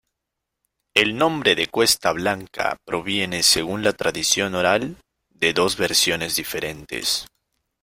El 0.95 1.15
nombre 1.15 1.53
de 1.53 1.67
Cuesta 1.67 2.11
Blanca 2.11 2.75
proviene, 2.85 3.43
según 3.43 3.83
la 3.83 3.93
tradición 3.93 4.55
oral, 4.55 4.95
de 5.29 5.53
dos 5.53 5.77
versiones 5.77 6.37
diferentes. 6.37 7.27